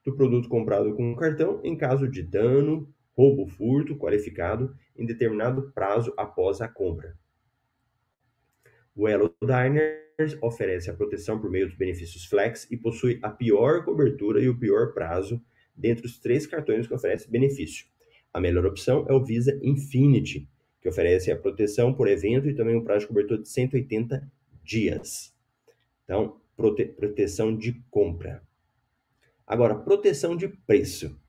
do 0.06 0.16
produto 0.16 0.48
comprado 0.48 0.94
com 0.96 1.12
o 1.12 1.16
cartão 1.16 1.60
em 1.64 1.76
caso 1.76 2.08
de 2.08 2.22
dano, 2.22 2.94
roubo, 3.18 3.48
furto 3.48 3.98
qualificado 3.98 4.76
em 4.96 5.04
determinado 5.04 5.72
prazo 5.74 6.14
após 6.16 6.62
a 6.62 6.68
compra. 6.68 7.18
O 8.96 9.08
Elo 9.08 9.34
Diner 9.42 10.08
oferece 10.44 10.92
a 10.92 10.94
proteção 10.94 11.40
por 11.40 11.50
meio 11.50 11.68
dos 11.68 11.76
benefícios 11.76 12.26
Flex 12.26 12.70
e 12.72 12.78
possui 12.78 13.20
a 13.24 13.32
pior 13.32 13.84
cobertura 13.84 14.40
e 14.40 14.48
o 14.48 14.58
pior 14.58 14.94
prazo 14.94 15.42
dentre 15.76 16.06
os 16.06 16.20
três 16.20 16.46
cartões 16.46 16.86
que 16.86 16.94
oferecem 16.94 17.32
benefício. 17.32 17.88
A 18.32 18.40
melhor 18.40 18.66
opção 18.68 19.08
é 19.10 19.14
o 19.14 19.24
Visa 19.24 19.60
Infinity, 19.64 20.48
que 20.88 20.92
oferece 20.92 21.32
a 21.32 21.38
proteção 21.38 21.94
por 21.94 22.08
evento 22.08 22.50
e 22.50 22.56
também 22.56 22.76
um 22.76 22.84
prazo 22.84 23.02
de 23.02 23.08
cobertura 23.08 23.42
de 23.42 23.50
180 23.50 24.32
dias. 24.64 25.34
Então, 26.04 26.40
prote 26.56 26.86
proteção 26.86 27.56
de 27.56 27.82
compra. 27.90 28.42
Agora, 29.46 29.76
proteção 29.76 30.36
de 30.36 30.48
preço. 30.48 31.20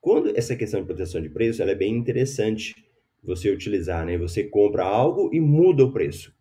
Quando 0.00 0.36
essa 0.36 0.54
questão 0.54 0.80
de 0.80 0.86
proteção 0.86 1.20
de 1.20 1.28
preço, 1.28 1.60
ela 1.60 1.72
é 1.72 1.74
bem 1.74 1.96
interessante 1.96 2.74
você 3.22 3.50
utilizar, 3.50 4.06
né? 4.06 4.16
Você 4.16 4.44
compra 4.44 4.84
algo 4.84 5.30
e 5.32 5.40
muda 5.40 5.84
o 5.84 5.92
preço 5.92 6.36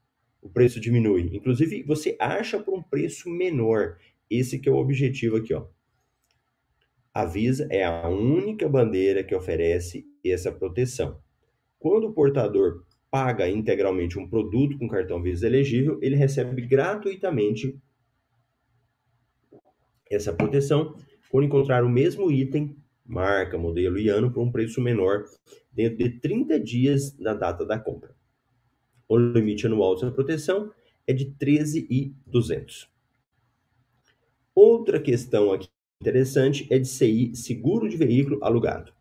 o 0.48 0.50
preço 0.50 0.80
diminui. 0.80 1.30
Inclusive, 1.34 1.84
você 1.84 2.16
acha 2.20 2.58
por 2.58 2.74
um 2.74 2.82
preço 2.82 3.30
menor. 3.30 3.98
Esse 4.30 4.60
que 4.60 4.70
é 4.70 4.72
o 4.72 4.78
objetivo 4.78 5.38
aqui, 5.38 5.54
ó. 5.54 5.68
A 7.14 7.26
Visa 7.26 7.68
é 7.70 7.84
a 7.84 8.08
única 8.08 8.70
bandeira 8.70 9.24
que 9.24 9.36
oferece 9.36 10.06
essa 10.24 10.52
proteção. 10.52 11.20
Quando 11.80 12.08
o 12.08 12.14
portador 12.14 12.86
paga 13.10 13.50
integralmente 13.50 14.20
um 14.20 14.28
produto 14.28 14.78
com 14.78 14.88
cartão 14.88 15.22
Visa 15.22 15.48
elegível, 15.48 16.00
ele 16.02 16.16
recebe 16.16 16.62
gratuitamente 16.62 17.80
essa 20.10 20.34
proteção 20.34 20.96
quando 21.30 21.46
encontrar 21.46 21.84
o 21.84 21.90
mesmo 21.90 22.32
item, 22.32 22.76
marca, 23.06 23.58
modelo 23.58 23.98
e 23.98 24.10
ano 24.10 24.32
por 24.32 24.42
um 24.42 24.52
preço 24.52 24.82
menor 24.82 25.24
dentro 25.72 25.98
de 25.98 26.20
30 26.20 26.60
dias 26.60 27.12
da 27.12 27.34
data 27.34 27.66
da 27.66 27.80
compra. 27.80 28.16
O 29.08 29.18
limite 29.18 29.66
anual 29.66 29.96
dessa 29.96 30.12
proteção 30.12 30.72
é 31.06 31.14
de 31.14 31.26
13.200. 31.26 32.88
Outra 34.54 35.00
questão 35.00 35.54
aqui 35.54 35.70
interessante 36.02 36.68
é 36.70 36.78
de 36.78 36.88
CI, 36.88 37.36
seguro 37.36 37.88
de 37.88 37.96
veículo 37.96 38.44
alugado. 38.44 38.97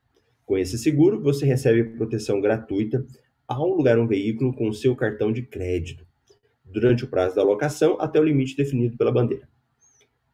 Com 0.46 0.56
esse 0.56 0.78
seguro, 0.78 1.20
você 1.20 1.44
recebe 1.44 1.96
proteção 1.96 2.40
gratuita 2.40 3.04
ao 3.48 3.64
alugar 3.64 3.98
um 3.98 4.06
veículo 4.06 4.54
com 4.54 4.72
seu 4.72 4.94
cartão 4.94 5.32
de 5.32 5.42
crédito, 5.42 6.06
durante 6.64 7.04
o 7.04 7.08
prazo 7.08 7.34
da 7.34 7.42
locação 7.42 7.96
até 8.00 8.20
o 8.20 8.24
limite 8.24 8.56
definido 8.56 8.96
pela 8.96 9.10
bandeira. 9.10 9.48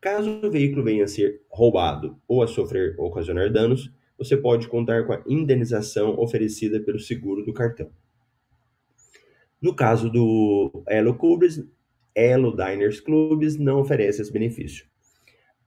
Caso 0.00 0.40
o 0.42 0.50
veículo 0.50 0.85
venha 0.85 1.04
a 1.04 1.09
ser 1.09 1.40
roubado 1.49 2.19
ou 2.28 2.42
a 2.42 2.47
sofrer 2.47 2.95
ou 2.99 3.07
ocasionar 3.07 3.50
danos, 3.50 3.90
você 4.19 4.37
pode 4.37 4.69
contar 4.69 5.07
com 5.07 5.14
a 5.14 5.23
indenização 5.26 6.19
oferecida 6.19 6.78
pelo 6.78 6.99
seguro 6.99 7.45
do 7.45 7.52
cartão. 7.52 7.90
No 9.61 9.75
caso 9.75 10.11
do 10.11 10.85
Elo 10.88 11.14
Clubs, 11.14 11.64
Elo 12.14 12.54
Diners 12.54 13.00
Clubs 13.00 13.57
não 13.57 13.81
oferece 13.81 14.21
esse 14.21 14.33
benefício. 14.33 14.85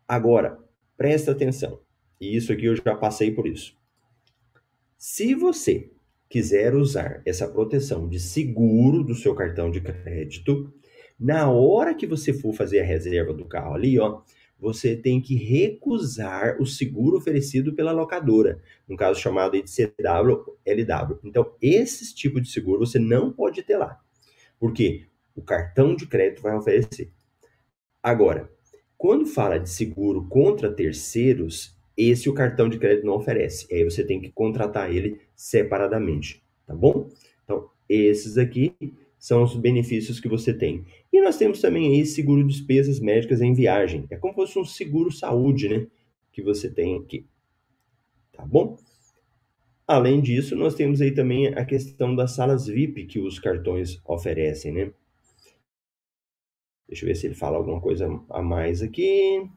Agora, 0.07 0.59
presta 0.95 1.31
atenção. 1.31 1.79
E 2.21 2.35
isso 2.35 2.51
aqui 2.51 2.65
eu 2.65 2.75
já 2.75 2.95
passei 2.95 3.31
por 3.31 3.47
isso. 3.47 3.75
Se 4.97 5.35
você 5.35 5.91
quiser 6.29 6.73
usar 6.73 7.21
essa 7.25 7.47
proteção 7.47 8.07
de 8.07 8.19
seguro 8.19 9.03
do 9.03 9.13
seu 9.13 9.35
cartão 9.35 9.69
de 9.69 9.81
crédito, 9.81 10.73
na 11.19 11.49
hora 11.49 11.93
que 11.93 12.07
você 12.07 12.33
for 12.33 12.53
fazer 12.53 12.79
a 12.79 12.85
reserva 12.85 13.33
do 13.33 13.45
carro 13.45 13.75
ali, 13.75 13.99
ó, 13.99 14.21
você 14.57 14.95
tem 14.95 15.21
que 15.21 15.35
recusar 15.35 16.61
o 16.61 16.65
seguro 16.65 17.17
oferecido 17.17 17.73
pela 17.75 17.91
locadora, 17.91 18.61
no 18.87 18.95
caso 18.95 19.19
chamado 19.19 19.61
de 19.61 19.63
CW, 19.63 20.57
LW. 20.65 21.19
Então, 21.23 21.53
esse 21.61 22.15
tipo 22.15 22.39
de 22.39 22.49
seguro 22.49 22.85
você 22.85 22.97
não 22.97 23.31
pode 23.31 23.61
ter 23.63 23.77
lá. 23.77 23.99
Por 24.59 24.73
quê? 24.73 25.07
O 25.35 25.41
cartão 25.41 25.95
de 25.95 26.07
crédito 26.07 26.41
vai 26.41 26.55
oferecer. 26.55 27.11
Agora, 28.01 28.49
quando 28.97 29.25
fala 29.25 29.59
de 29.59 29.69
seguro 29.69 30.25
contra 30.27 30.73
terceiros, 30.73 31.74
esse 31.97 32.29
o 32.29 32.33
cartão 32.33 32.67
de 32.67 32.77
crédito 32.77 33.05
não 33.05 33.15
oferece. 33.15 33.73
Aí 33.73 33.83
você 33.83 34.03
tem 34.03 34.19
que 34.19 34.31
contratar 34.31 34.93
ele 34.93 35.19
separadamente, 35.35 36.43
tá 36.65 36.75
bom? 36.75 37.09
Então, 37.43 37.69
esses 37.87 38.37
aqui 38.37 38.73
são 39.17 39.43
os 39.43 39.55
benefícios 39.55 40.19
que 40.19 40.27
você 40.27 40.53
tem. 40.53 40.85
E 41.11 41.21
nós 41.21 41.37
temos 41.37 41.61
também 41.61 41.95
aí 41.95 42.05
seguro 42.05 42.43
de 42.43 42.53
despesas 42.53 42.99
médicas 42.99 43.41
em 43.41 43.53
viagem. 43.53 44.05
É 44.09 44.17
como 44.17 44.33
se 44.33 44.53
fosse 44.53 44.59
um 44.59 44.65
seguro 44.65 45.11
saúde, 45.11 45.69
né? 45.69 45.87
Que 46.31 46.41
você 46.41 46.69
tem 46.69 46.97
aqui. 46.97 47.25
Tá 48.31 48.45
bom? 48.45 48.77
Além 49.87 50.19
disso, 50.19 50.55
nós 50.55 50.75
temos 50.75 50.99
aí 50.99 51.11
também 51.11 51.47
a 51.47 51.63
questão 51.63 52.15
das 52.15 52.31
salas 52.31 52.67
VIP 52.67 53.05
que 53.05 53.19
os 53.19 53.39
cartões 53.39 54.01
oferecem, 54.05 54.71
né? 54.71 54.91
Deixa 56.87 57.03
eu 57.03 57.07
ver 57.07 57.15
se 57.15 57.27
ele 57.27 57.35
fala 57.35 57.57
alguma 57.57 57.81
coisa 57.81 58.07
a 58.29 58.41
mais 58.41 58.81
aqui. 58.81 59.49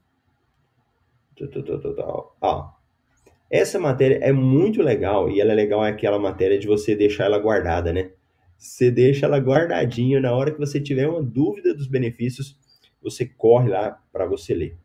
Essa 3.51 3.79
matéria 3.79 4.19
é 4.23 4.33
muito 4.33 4.83
legal 4.83 5.31
e 5.31 5.41
ela 5.41 5.53
é 5.53 5.55
legal 5.55 5.85
é 5.85 5.91
aquela 5.91 6.19
matéria 6.19 6.59
de 6.59 6.67
você 6.67 6.95
deixar 6.95 7.25
ela 7.25 7.39
guardada, 7.39 7.93
né? 7.93 8.11
Você 8.59 8.91
deixa 8.91 9.27
ela 9.27 9.39
guardadinha 9.39 10.21
na 10.21 10.35
hora 10.35 10.51
que 10.51 10.59
você 10.59 10.81
tiver 10.81 11.09
uma 11.09 11.23
dúvida 11.23 11.73
dos 11.73 11.87
benefícios, 11.87 12.59
você 13.01 13.25
corre 13.25 13.71
lá 13.71 14.03
para 14.13 14.27
você 14.27 14.53
ler. 14.53 14.77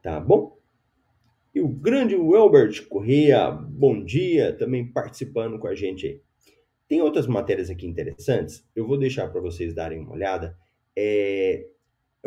Tá 0.00 0.20
bom? 0.20 0.56
E 1.54 1.60
o 1.60 1.68
grande 1.68 2.16
Welbert 2.16 2.88
Corrêa, 2.88 3.50
bom 3.50 4.02
dia, 4.02 4.52
também 4.56 4.86
participando 4.86 5.58
com 5.58 5.66
a 5.66 5.74
gente 5.74 6.06
aí. 6.06 6.20
Tem 6.88 7.02
outras 7.02 7.26
matérias 7.26 7.68
aqui 7.68 7.86
interessantes, 7.86 8.66
eu 8.74 8.86
vou 8.86 8.96
deixar 8.96 9.28
para 9.28 9.40
vocês 9.40 9.74
darem 9.74 9.98
uma 9.98 10.12
olhada. 10.12 10.56
É, 10.96 11.66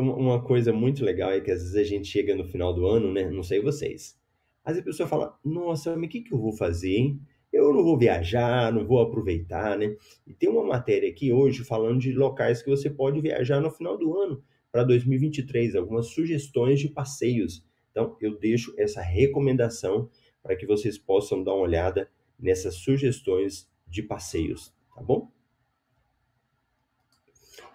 uma 0.02 0.44
coisa 0.44 0.74
muito 0.74 1.04
legal 1.04 1.32
é 1.32 1.40
que 1.40 1.52
às 1.52 1.62
vezes 1.62 1.76
a 1.76 1.84
gente 1.84 2.08
chega 2.08 2.36
no 2.36 2.44
final 2.46 2.74
do 2.74 2.86
ano, 2.86 3.12
né? 3.14 3.30
Não 3.30 3.44
sei 3.44 3.62
vocês. 3.62 4.20
Às 4.64 4.74
vezes 4.74 4.82
a 4.82 4.92
pessoa 4.92 5.08
fala, 5.10 5.40
nossa, 5.44 5.96
mas 5.96 6.08
o 6.08 6.10
que, 6.10 6.22
que 6.22 6.34
eu 6.34 6.40
vou 6.40 6.52
fazer, 6.52 6.96
hein? 6.96 7.22
Eu 7.54 7.74
não 7.74 7.84
vou 7.84 7.98
viajar, 7.98 8.74
não 8.74 8.86
vou 8.86 9.00
aproveitar, 9.00 9.78
né? 9.78 9.96
E 10.28 10.34
tem 10.34 10.50
uma 10.50 10.64
matéria 10.66 11.10
aqui 11.10 11.32
hoje 11.32 11.64
falando 11.64 12.00
de 12.00 12.12
locais 12.12 12.62
que 12.62 12.70
você 12.70 12.90
pode 12.90 13.22
viajar 13.22 13.62
no 13.62 13.72
final 13.72 13.98
do 13.98 14.18
ano, 14.20 14.44
para 14.72 14.84
2023, 14.84 15.76
algumas 15.76 16.08
sugestões 16.08 16.82
de 16.82 16.90
passeios. 16.90 17.64
Então, 17.92 18.18
eu 18.20 18.38
deixo 18.38 18.74
essa 18.78 19.02
recomendação 19.02 20.10
para 20.44 20.56
que 20.56 20.66
vocês 20.66 20.98
possam 20.98 21.42
dar 21.42 21.54
uma 21.54 21.64
olhada 21.64 22.10
nessas 22.38 22.76
sugestões 22.76 23.72
de 23.88 24.04
passeios, 24.04 24.74
tá 24.94 25.02
bom? 25.02 25.32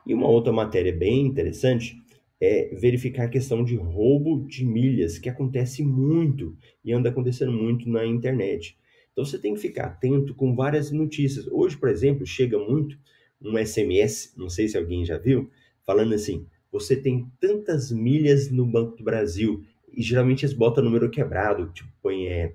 E 0.06 0.12
uma 0.12 0.28
outra 0.28 0.52
matéria 0.52 0.92
bem 0.92 1.24
interessante 1.24 1.96
é 2.40 2.74
verificar 2.74 3.24
a 3.24 3.28
questão 3.28 3.62
de 3.62 3.76
roubo 3.76 4.46
de 4.46 4.64
milhas, 4.64 5.18
que 5.18 5.28
acontece 5.28 5.82
muito 5.82 6.56
e 6.84 6.92
anda 6.92 7.10
acontecendo 7.10 7.52
muito 7.52 7.88
na 7.88 8.06
internet. 8.06 8.78
Então 9.12 9.24
você 9.24 9.38
tem 9.38 9.54
que 9.54 9.60
ficar 9.60 9.86
atento 9.86 10.34
com 10.34 10.54
várias 10.54 10.90
notícias. 10.90 11.46
Hoje, 11.48 11.76
por 11.76 11.88
exemplo, 11.88 12.24
chega 12.24 12.58
muito 12.58 12.98
um 13.42 13.58
SMS, 13.58 14.32
não 14.36 14.48
sei 14.48 14.68
se 14.68 14.78
alguém 14.78 15.04
já 15.04 15.18
viu, 15.18 15.50
falando 15.84 16.14
assim: 16.14 16.46
você 16.72 16.96
tem 16.96 17.26
tantas 17.40 17.90
milhas 17.90 18.50
no 18.50 18.64
Banco 18.64 18.96
do 18.96 19.04
Brasil. 19.04 19.64
E 19.92 20.02
geralmente 20.02 20.44
eles 20.44 20.54
botam 20.54 20.84
número 20.84 21.10
quebrado, 21.10 21.72
tipo, 21.72 21.90
põe 22.00 22.26
é, 22.28 22.54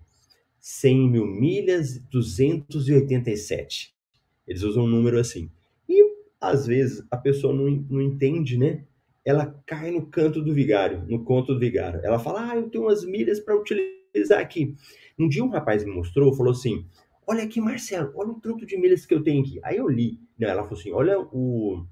100 0.57 1.09
mil 1.09 1.27
milhas, 1.27 1.99
287. 2.09 3.93
Eles 4.47 4.63
usam 4.63 4.85
um 4.85 4.87
número 4.87 5.19
assim. 5.19 5.51
E 5.87 6.01
às 6.39 6.65
vezes 6.65 7.03
a 7.11 7.17
pessoa 7.17 7.53
não, 7.53 7.69
não 7.89 8.01
entende, 8.01 8.57
né? 8.57 8.85
Ela 9.25 9.59
cai 9.65 9.89
no 9.89 10.05
canto 10.05 10.41
do 10.41 10.53
vigário, 10.53 11.03
no 11.07 11.23
conto 11.23 11.53
do 11.53 11.59
vigário. 11.59 11.99
Ela 12.03 12.19
fala, 12.19 12.51
ah, 12.51 12.55
eu 12.55 12.69
tenho 12.69 12.83
umas 12.83 13.03
milhas 13.03 13.39
para 13.39 13.59
utilizar 13.59 14.39
aqui. 14.39 14.75
Um 15.17 15.27
dia 15.27 15.43
um 15.43 15.49
rapaz 15.49 15.83
me 15.83 15.91
mostrou, 15.91 16.33
falou 16.35 16.51
assim, 16.51 16.85
olha 17.25 17.43
aqui, 17.43 17.59
Marcelo, 17.59 18.11
olha 18.15 18.29
o 18.29 18.39
tanto 18.39 18.65
de 18.65 18.77
milhas 18.77 19.05
que 19.05 19.13
eu 19.15 19.23
tenho 19.23 19.41
aqui. 19.41 19.59
Aí 19.63 19.77
eu 19.77 19.89
li. 19.89 20.19
Não, 20.37 20.47
ela 20.47 20.63
falou 20.63 20.79
assim, 20.79 20.91
olha 20.91 21.19
o... 21.19 21.83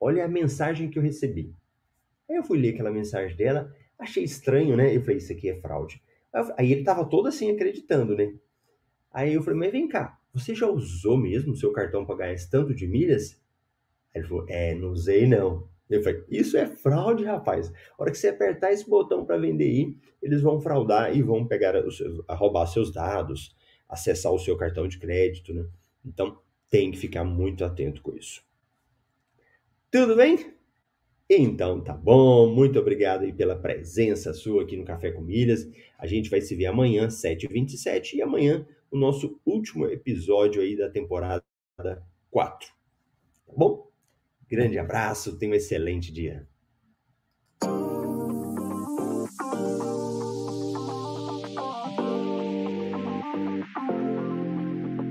Olha 0.00 0.24
a 0.24 0.28
mensagem 0.28 0.90
que 0.90 0.98
eu 0.98 1.02
recebi. 1.02 1.54
Aí 2.28 2.36
eu 2.36 2.42
fui 2.42 2.58
ler 2.58 2.74
aquela 2.74 2.90
mensagem 2.90 3.36
dela, 3.36 3.72
achei 3.96 4.24
estranho, 4.24 4.76
né? 4.76 4.96
Eu 4.96 5.00
falei, 5.02 5.18
isso 5.18 5.32
aqui 5.32 5.48
é 5.48 5.60
fraude. 5.60 6.02
Aí 6.56 6.72
ele 6.72 6.82
tava 6.82 7.04
todo 7.04 7.28
assim 7.28 7.50
acreditando, 7.52 8.16
né? 8.16 8.34
Aí 9.12 9.34
eu 9.34 9.42
falei, 9.42 9.60
mas 9.60 9.70
vem 9.70 9.86
cá, 9.86 10.18
você 10.32 10.54
já 10.54 10.66
usou 10.66 11.16
mesmo 11.16 11.52
o 11.52 11.56
seu 11.56 11.70
cartão 11.72 12.06
para 12.06 12.16
ganhar 12.16 12.32
esse 12.32 12.50
tanto 12.50 12.74
de 12.74 12.88
milhas? 12.88 13.38
Ele 14.14 14.26
falou, 14.26 14.46
é, 14.48 14.74
não 14.74 14.90
usei 14.90 15.26
não. 15.26 15.68
Eu 15.96 16.02
falei, 16.02 16.24
isso 16.30 16.56
é 16.56 16.66
fraude, 16.66 17.24
rapaz. 17.24 17.72
A 17.98 18.02
hora 18.02 18.10
que 18.10 18.18
você 18.18 18.28
apertar 18.28 18.72
esse 18.72 18.88
botão 18.88 19.24
para 19.24 19.38
vender 19.38 19.64
aí, 19.64 19.96
eles 20.22 20.40
vão 20.40 20.60
fraudar 20.60 21.16
e 21.16 21.22
vão 21.22 21.46
pegar, 21.46 21.74
roubar 22.30 22.66
seus 22.66 22.92
dados, 22.92 23.54
acessar 23.88 24.32
o 24.32 24.38
seu 24.38 24.56
cartão 24.56 24.88
de 24.88 24.98
crédito, 24.98 25.52
né? 25.52 25.66
Então, 26.04 26.38
tem 26.70 26.90
que 26.90 26.98
ficar 26.98 27.22
muito 27.22 27.64
atento 27.64 28.00
com 28.00 28.16
isso. 28.16 28.42
Tudo 29.90 30.16
bem? 30.16 30.54
Então 31.28 31.82
tá 31.82 31.94
bom, 31.94 32.52
muito 32.52 32.78
obrigado 32.78 33.22
aí 33.22 33.32
pela 33.32 33.54
presença 33.54 34.32
sua 34.32 34.62
aqui 34.62 34.76
no 34.76 34.84
Café 34.84 35.12
com 35.12 35.20
Milhas. 35.20 35.70
A 35.98 36.06
gente 36.06 36.30
vai 36.30 36.40
se 36.40 36.54
ver 36.54 36.66
amanhã, 36.66 37.08
7h27, 37.08 38.14
e 38.14 38.22
amanhã 38.22 38.66
o 38.90 38.96
nosso 38.96 39.38
último 39.44 39.86
episódio 39.86 40.62
aí 40.62 40.76
da 40.76 40.88
temporada 40.88 41.44
4. 42.30 42.68
Tá 43.46 43.52
bom? 43.54 43.91
Grande 44.52 44.78
abraço, 44.78 45.38
tenha 45.38 45.50
um 45.50 45.54
excelente 45.54 46.12
dia. 46.12 46.46